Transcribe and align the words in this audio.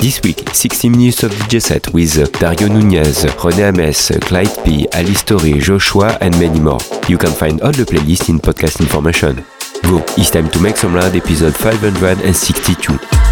This 0.00 0.22
week, 0.22 0.48
60 0.52 0.88
minutes 0.90 1.22
of 1.24 1.32
DJ 1.32 1.60
set 1.60 1.92
with 1.92 2.32
Dario 2.38 2.68
Nunez, 2.68 3.24
René 3.24 3.68
Ames, 3.68 4.12
Clyde 4.26 4.64
P, 4.64 4.86
Alice 4.92 5.18
Story, 5.20 5.54
Joshua 5.58 6.16
and 6.20 6.38
many 6.38 6.60
more. 6.60 6.78
You 7.08 7.18
can 7.18 7.32
find 7.32 7.60
all 7.62 7.72
the 7.72 7.84
playlist 7.84 8.28
in 8.28 8.38
podcast 8.38 8.80
information. 8.80 9.44
Go, 9.82 9.98
it's 10.16 10.30
time 10.30 10.50
to 10.50 10.60
Make 10.60 10.76
Some 10.76 10.94
Loud 10.94 11.16
episode 11.16 11.54
562. 11.56 13.27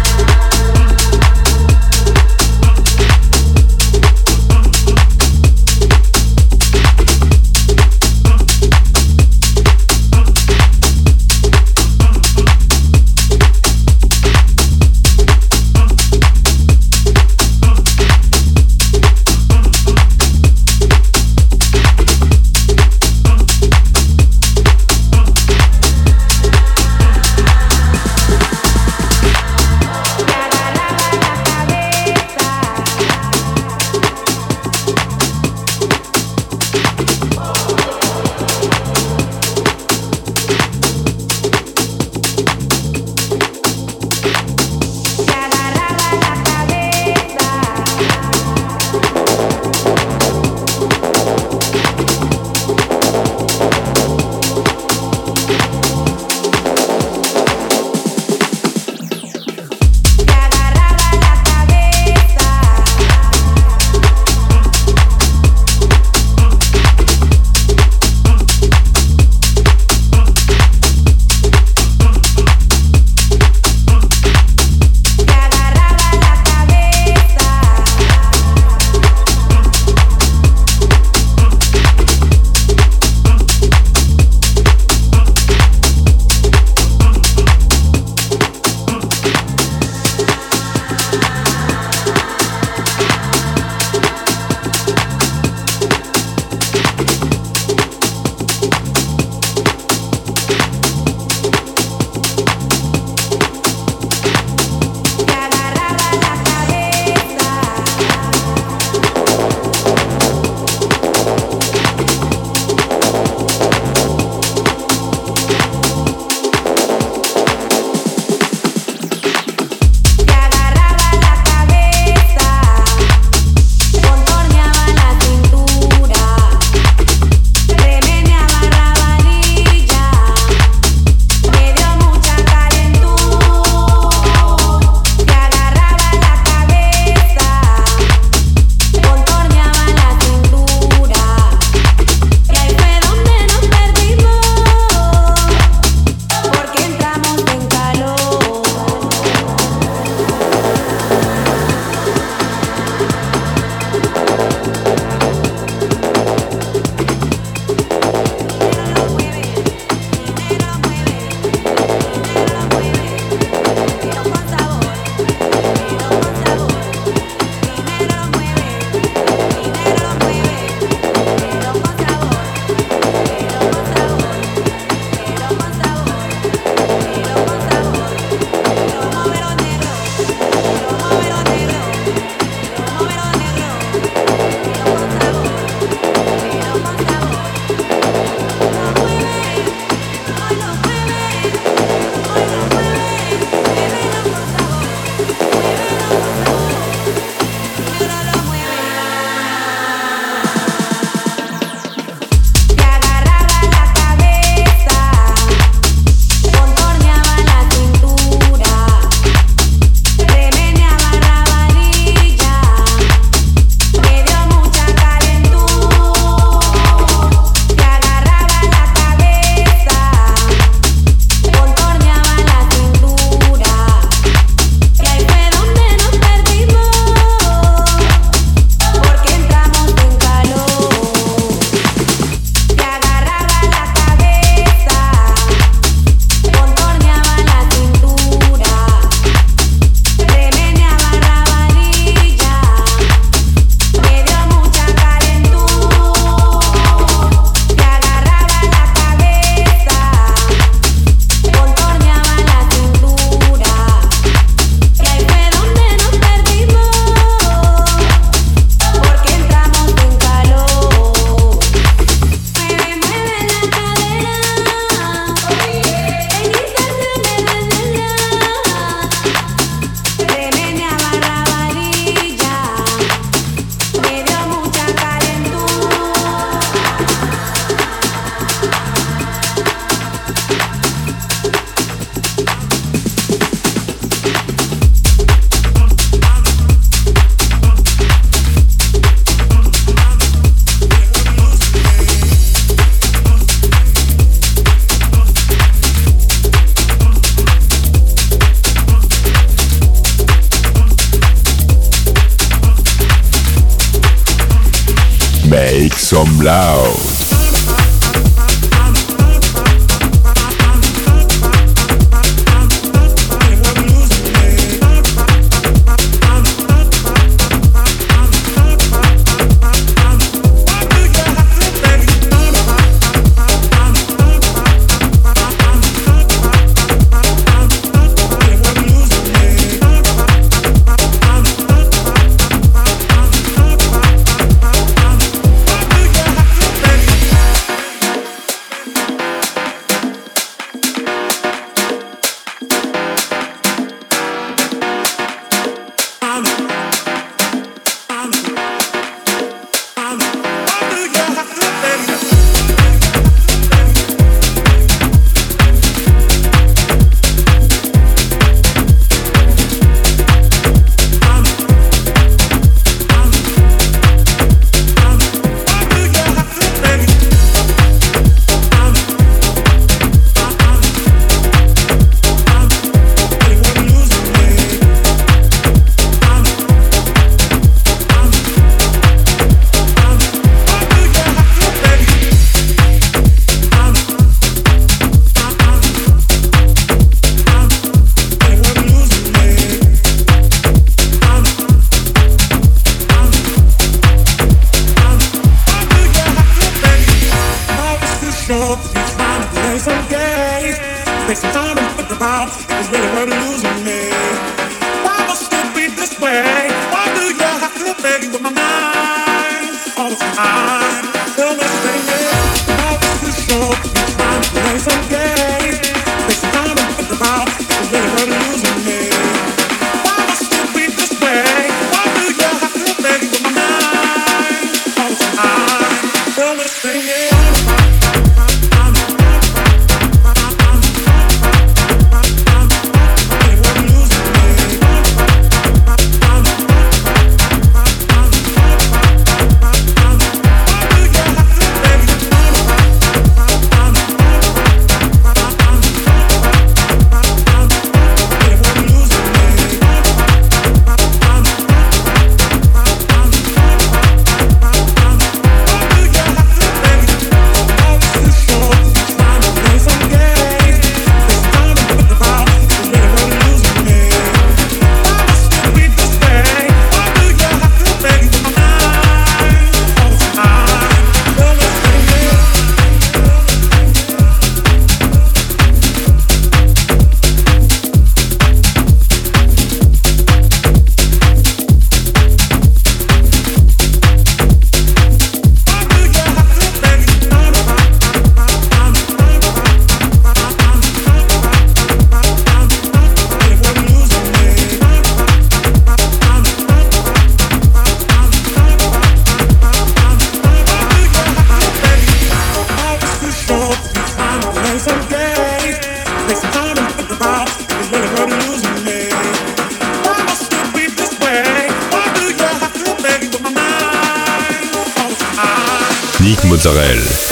Mozzarella. 516.67 517.26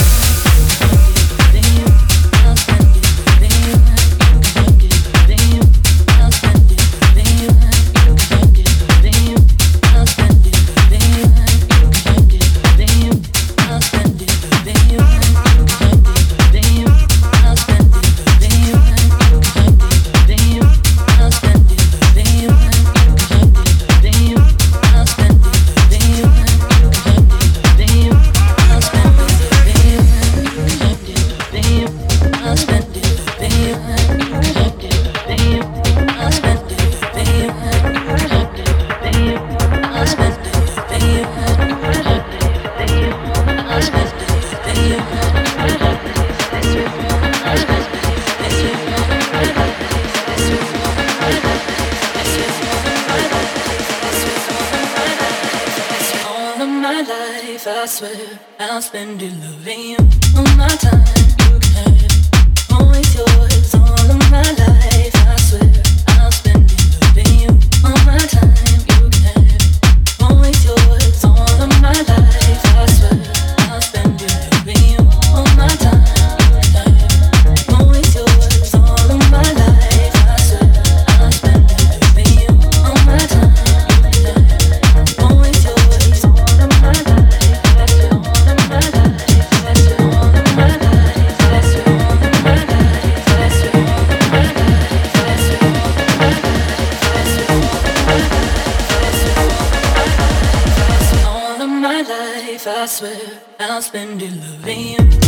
I'll 103.60 103.82
spend 103.82 104.22
it 104.22 104.32
loving 104.34 105.12
you. 105.12 105.25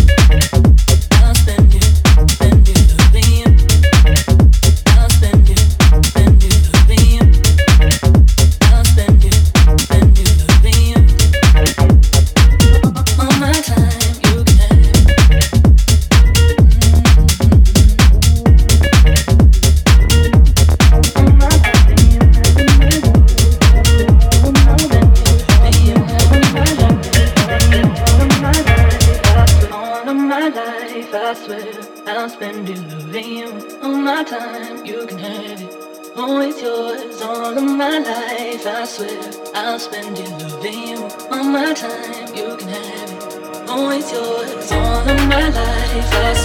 so 46.02 46.37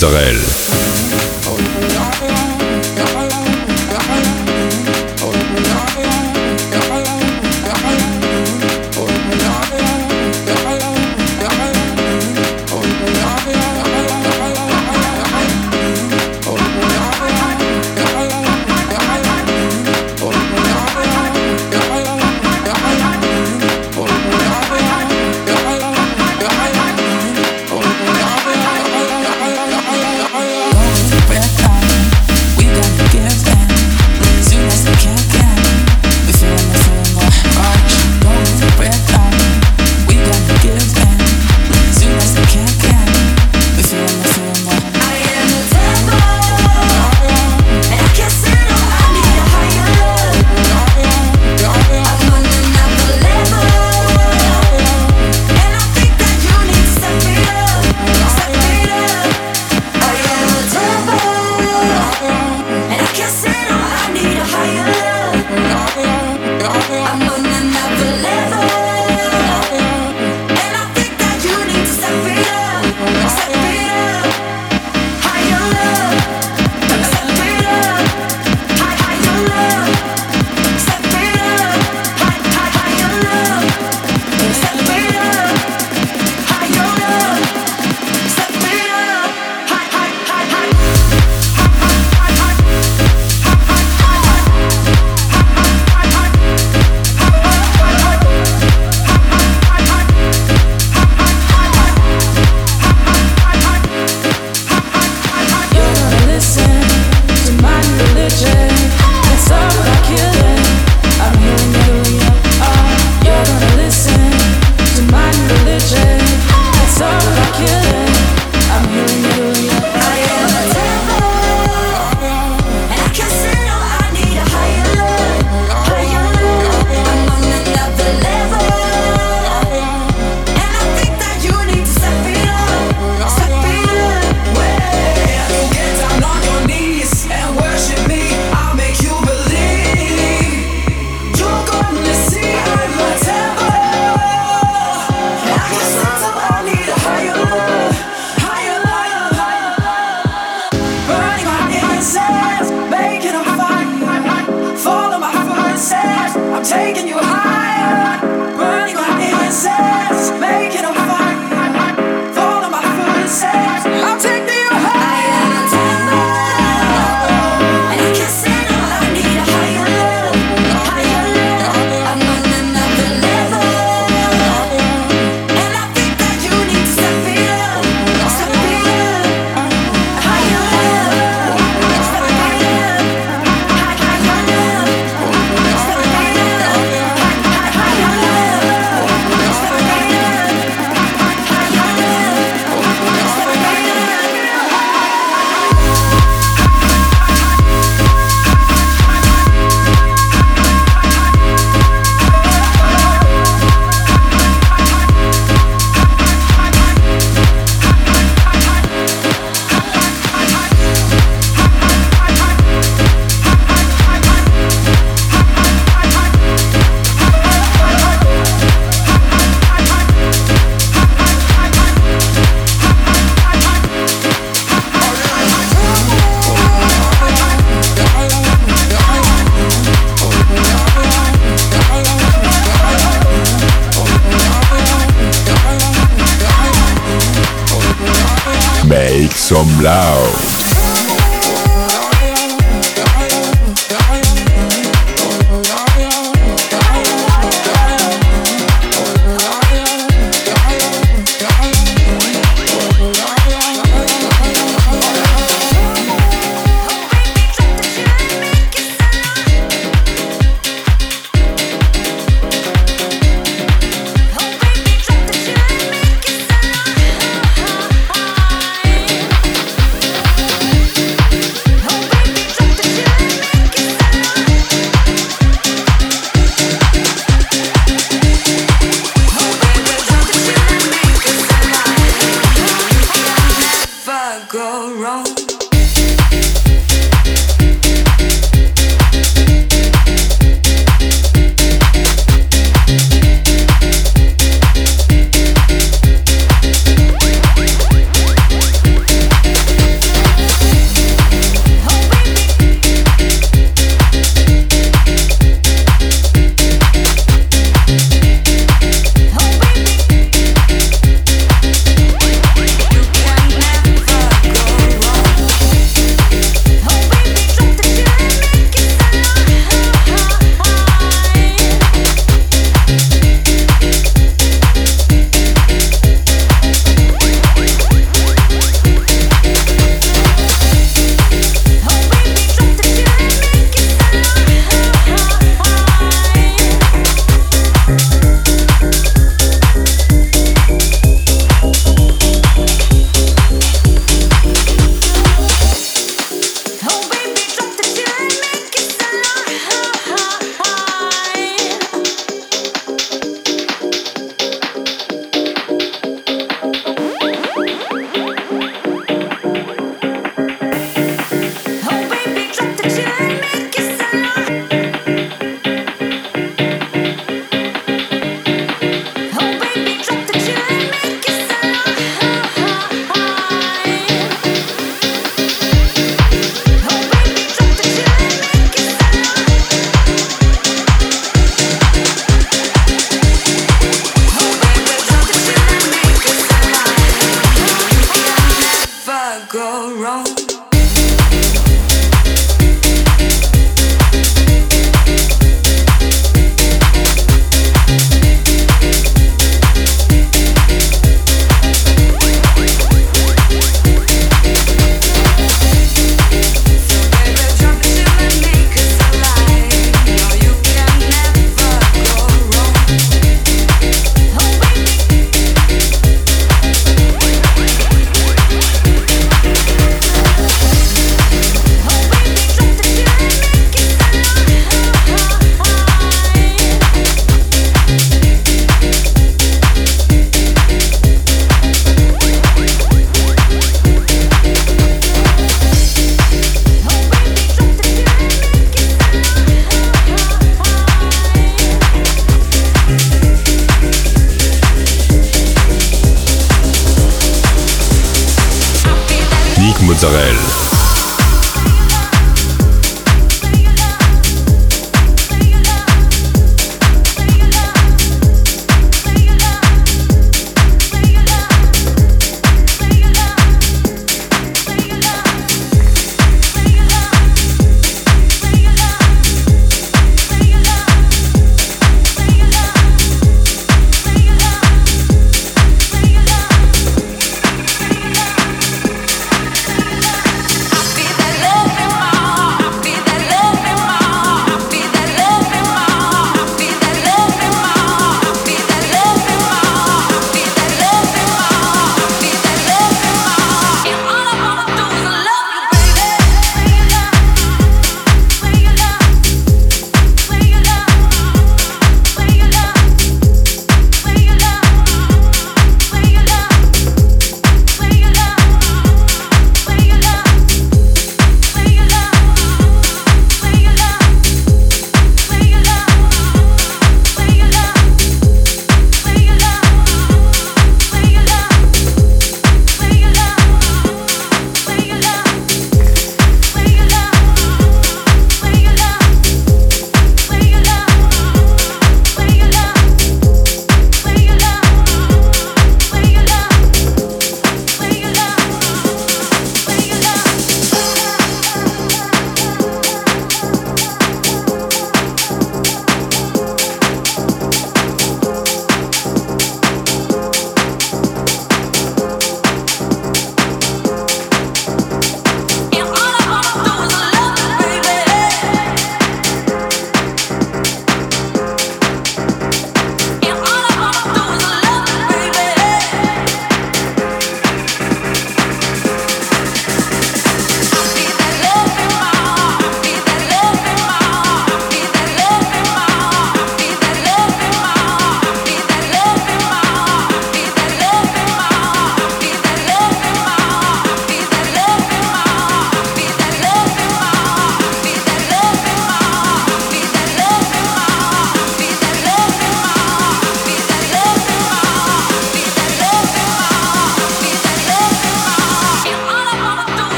Mozzarella. 0.00 0.87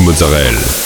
Mozzarella. 0.00 0.85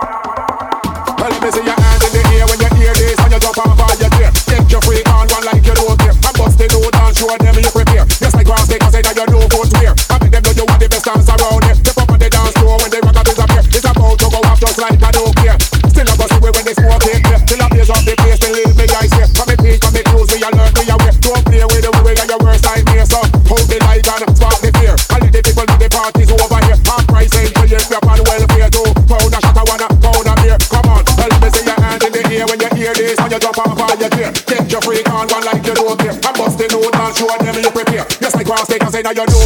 you 38.71 39.40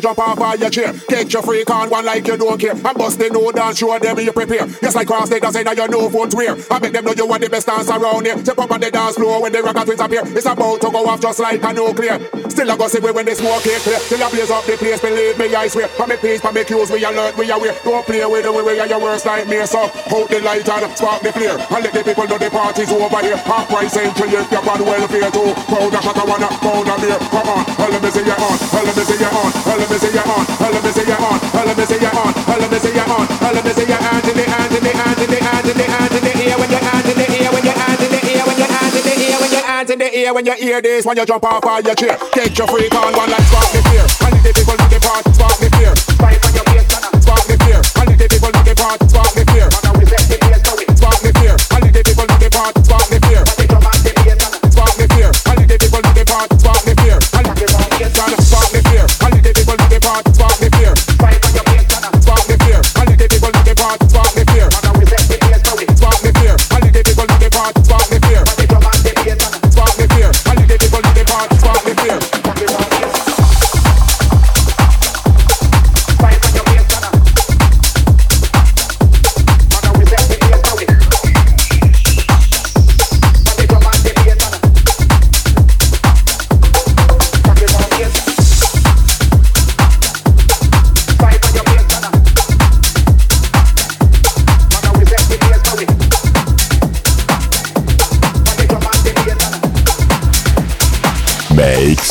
jump 0.00 0.18
off 0.18 0.40
of 0.40 0.60
your 0.60 0.70
chair. 0.70 0.92
Get 1.08 1.32
your 1.32 1.42
freak 1.42 1.70
on 1.70 1.90
one 1.90 2.04
like 2.04 2.26
you 2.26 2.36
don't 2.36 2.58
care. 2.58 2.72
And 2.72 2.98
bust 2.98 3.18
the 3.18 3.30
no 3.30 3.50
dance, 3.52 3.78
show 3.78 3.98
them 3.98 4.18
you 4.18 4.32
prepare. 4.32 4.66
Just 4.66 4.96
like 4.96 5.06
cross 5.06 5.28
they 5.28 5.40
say 5.40 5.62
that 5.62 5.76
you 5.76 5.88
know 5.88 6.08
won't 6.08 6.34
wear. 6.34 6.56
I 6.70 6.78
make 6.78 6.92
them 6.92 7.04
know 7.04 7.12
you 7.12 7.26
want 7.26 7.42
the 7.42 7.50
best 7.50 7.66
dance 7.66 7.88
around 7.88 8.26
here. 8.26 8.38
Step 8.38 8.58
up 8.58 8.70
on 8.70 8.80
the 8.80 8.90
dance 8.90 9.16
floor 9.16 9.42
when 9.42 9.52
the 9.52 9.62
rocket 9.62 9.84
twins 9.84 10.00
appear. 10.00 10.22
It's 10.24 10.46
about 10.46 10.80
to 10.80 10.90
go 10.90 11.06
off 11.06 11.20
just 11.20 11.38
like 11.38 11.62
a 11.62 11.72
nuclear. 11.72 12.18
Still 12.48 12.70
I 12.70 12.76
go 12.76 12.88
see 12.88 13.00
when 13.00 13.24
the 13.26 13.34
smoke 13.34 13.66
is 13.66 13.82
clear. 13.82 13.98
Till 14.08 14.22
I 14.22 14.30
blaze 14.30 14.50
up 14.50 14.64
the 14.64 14.76
place, 14.76 15.00
believe 15.00 15.38
me, 15.38 15.54
I 15.54 15.68
swear. 15.68 15.88
For 15.88 16.06
me 16.06 16.16
peace, 16.16 16.40
for 16.40 16.52
me 16.52 16.64
cues, 16.64 16.90
we 16.90 17.04
alert, 17.04 17.36
we 17.36 17.50
aware. 17.50 17.74
Don't 17.84 18.04
play 18.06 18.24
with 18.24 18.44
the 18.44 18.52
way 18.52 18.62
we 18.62 18.80
are 18.80 18.86
your 18.86 19.00
worst 19.00 19.26
nightmare. 19.26 19.66
So 19.66 19.88
hold 20.08 20.28
the 20.28 20.40
light 20.40 20.68
and 20.68 20.92
spark 20.96 21.22
the 21.22 21.32
flare. 21.32 21.58
And 21.58 21.82
let 21.84 21.92
the 21.92 22.02
people 22.02 22.26
know 22.26 22.38
the 22.38 22.50
party's 22.50 22.90
over 22.92 23.20
here. 23.20 23.36
Half 23.36 23.68
price 23.68 23.96
entry, 23.96 24.28
if 24.32 24.50
you're 24.52 24.64
on 24.64 24.80
welfare 24.84 25.30
too. 25.30 25.52
Powder 25.68 26.02
shot, 26.02 26.18
I 26.18 26.24
wanna 26.24 26.48
powder 26.60 26.96
beer. 27.02 27.18
Come 27.32 27.48
on, 27.48 27.62
let 27.78 28.02
me 28.02 28.10
see 28.10 28.24
you 28.24 28.36
on, 28.36 28.56
let 28.72 28.96
me 28.96 29.02
see 29.04 29.18
you 29.20 29.30
on, 29.30 29.50
let 29.82 29.90
me 29.90 29.98
see 29.98 30.14
you 30.14 30.22
on. 30.22 30.46
Let 30.62 30.78
me 30.78 30.90
see 30.94 31.02
you 31.02 31.18
on. 31.18 31.38
Let 31.58 31.74
me 31.74 31.84
see 31.84 31.98
you 31.98 32.10
on. 32.14 32.30
Let 32.46 32.70
me 32.70 32.78
see 32.78 32.94
you 32.94 33.02
on. 33.02 33.26
Let 33.42 33.64
me 33.66 33.72
see 33.74 33.86
your 33.90 33.98
hands 33.98 34.28
in 34.30 34.36
the 34.38 34.44
hands 34.46 34.74
in 34.78 34.82
the 34.84 34.92
hands 34.94 35.18
in 35.18 35.30
the 35.30 35.38
hands 35.42 35.66
in 35.66 35.76
the 35.76 35.86
hands 35.90 36.14
in 36.14 36.22
the 36.22 36.32
air 36.38 36.56
when 36.58 36.70
your 36.70 36.82
hands 36.86 37.06
in 37.10 37.18
the 37.18 37.26
air 37.34 37.50
when 37.50 37.64
your 37.66 37.74
hands 37.74 38.02
in 38.02 38.10
the 38.14 38.18
air 38.22 38.44
when 38.46 38.58
your 38.62 38.70
hands 38.70 38.94
in 38.94 39.02
the 39.02 39.14
air 39.26 39.38
when 39.42 39.50
your 39.50 39.64
hands 39.66 39.90
in 39.90 39.98
the 39.98 40.14
air 40.14 40.34
when 40.34 40.46
you 40.46 40.54
hear 40.54 40.80
this 40.80 41.04
when 41.04 41.16
you 41.16 41.26
jump 41.26 41.44
off 41.44 41.66
of 41.66 41.84
your 41.84 41.94
chair. 41.94 42.16
Get 42.32 42.56
your 42.56 42.68
freak 42.68 42.94
on 42.94 43.12
one 43.12 43.30
like 43.30 43.42
spark 43.50 43.68
the 43.74 43.82
fear. 43.90 44.06
And 44.22 44.38
the 44.46 44.52
people 44.54 44.76
do 44.78 44.86
the 44.86 45.00
part 45.02 45.26
spark 45.34 45.58
the 45.58 45.68
fear. 45.74 45.92
Spark 45.98 46.38
the 46.38 46.62
fear. 46.70 46.84
Spark 47.18 47.44
the 47.50 47.56
fear. 47.66 47.80
And 47.98 48.06
the 48.14 48.26
people 48.30 48.50
do 48.54 48.62
the 48.62 48.74
part 48.78 49.02
spark 49.10 49.34
the 49.34 49.44
fear. 49.50 49.81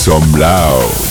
Some 0.01 0.31
loud. 0.31 1.10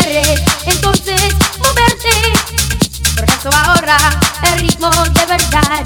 quieres 0.00 0.40
entonces 0.66 1.34
moverte. 1.58 2.10
Pero 3.14 3.32
eso 3.32 3.50
ahora 3.52 3.96
el 4.52 4.60
ritmo 4.60 4.90
de 4.90 5.26
verdad. 5.26 5.84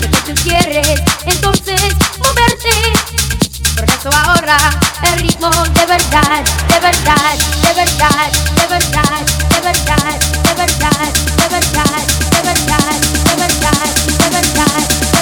Porque 0.00 0.32
tú 0.32 0.42
quieres 0.42 1.00
entonces 1.26 1.80
moverte. 2.18 2.70
por 3.74 3.84
eso 3.84 4.10
ahora 4.12 4.56
el 5.12 5.20
ritmo 5.20 5.50
de 5.50 5.86
verdad, 5.86 6.44
de 6.68 6.80
verdad, 6.80 7.34
de 7.62 7.74
verdad, 7.74 8.30
de 8.56 8.66
verdad, 8.68 9.22
de 9.48 9.60
verdad, 9.60 10.20
de 10.46 10.56
verdad, 10.56 11.00
de 11.36 11.48
verdad, 11.48 11.90
de 12.30 12.42
verdad, 12.42 12.90
de 13.24 13.36
verdad, 13.36 13.88
de 14.18 14.30
verdad. 14.30 15.19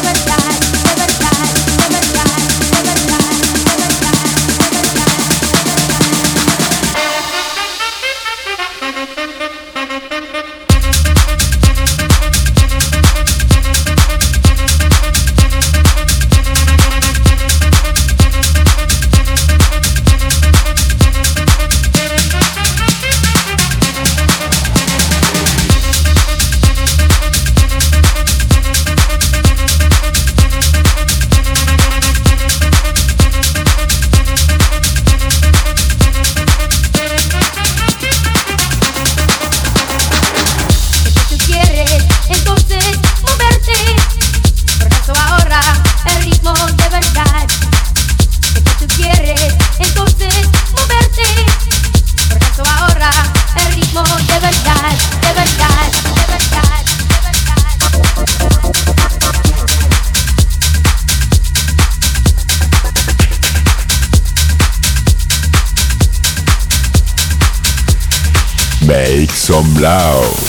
Some 69.49 69.72
loud. 69.80 70.47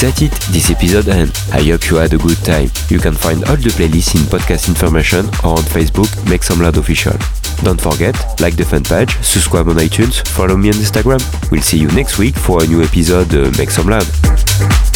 That's 0.00 0.20
it, 0.20 0.32
this 0.50 0.70
episode 0.70 1.08
end. 1.08 1.30
I 1.52 1.62
hope 1.62 1.88
you 1.88 1.96
had 1.96 2.12
a 2.12 2.18
good 2.18 2.38
time. 2.38 2.70
You 2.88 2.98
can 2.98 3.14
find 3.14 3.44
all 3.44 3.56
the 3.56 3.70
playlists 3.70 4.16
in 4.16 4.22
podcast 4.22 4.68
information 4.68 5.26
or 5.44 5.58
on 5.58 5.64
Facebook, 5.70 6.10
Make 6.28 6.42
Some 6.42 6.60
Loud 6.60 6.76
Official. 6.76 7.14
Don't 7.62 7.80
forget, 7.80 8.16
like 8.40 8.56
the 8.56 8.64
fan 8.64 8.82
page, 8.82 9.16
subscribe 9.22 9.68
on 9.68 9.76
iTunes, 9.76 10.26
follow 10.26 10.56
me 10.56 10.70
on 10.70 10.74
Instagram. 10.74 11.22
We'll 11.52 11.62
see 11.62 11.78
you 11.78 11.88
next 11.88 12.18
week 12.18 12.34
for 12.34 12.64
a 12.64 12.66
new 12.66 12.82
episode 12.82 13.32
Make 13.56 13.70
Some 13.70 13.88
Loud. 13.88 14.91